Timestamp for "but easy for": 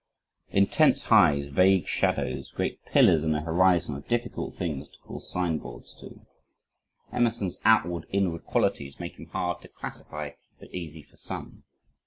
10.59-11.17